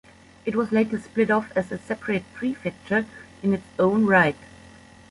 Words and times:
It 0.45 0.55
was 0.55 0.71
later 0.71 0.97
split 0.97 1.29
off 1.29 1.55
as 1.55 1.71
a 1.71 1.77
separate 1.77 2.23
prefecture 2.33 3.05
in 3.43 3.53
its 3.53 3.67
own 3.77 4.07
right. 4.07 4.35